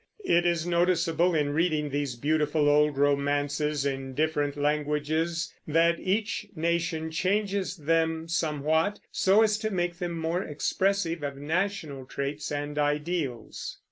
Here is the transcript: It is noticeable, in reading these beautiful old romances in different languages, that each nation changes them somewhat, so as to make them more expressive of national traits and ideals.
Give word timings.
It 0.25 0.47
is 0.47 0.65
noticeable, 0.65 1.35
in 1.35 1.51
reading 1.51 1.91
these 1.91 2.15
beautiful 2.15 2.67
old 2.67 2.97
romances 2.97 3.85
in 3.85 4.15
different 4.15 4.57
languages, 4.57 5.53
that 5.67 5.99
each 5.99 6.47
nation 6.55 7.11
changes 7.11 7.77
them 7.77 8.27
somewhat, 8.27 8.99
so 9.11 9.43
as 9.43 9.59
to 9.59 9.69
make 9.69 9.99
them 9.99 10.13
more 10.17 10.41
expressive 10.41 11.21
of 11.21 11.37
national 11.37 12.07
traits 12.07 12.51
and 12.51 12.79
ideals. 12.79 13.77